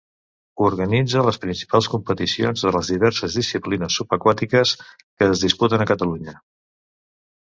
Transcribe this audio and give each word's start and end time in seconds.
Organitza 0.67 1.21
les 1.25 1.37
principals 1.43 1.89
competicions 1.95 2.65
de 2.67 2.73
les 2.77 2.89
diverses 2.93 3.37
disciplines 3.41 3.99
subaquàtiques 4.01 4.73
que 4.97 5.29
es 5.35 5.45
disputen 5.49 5.85
a 5.85 5.89
Catalunya. 5.93 6.39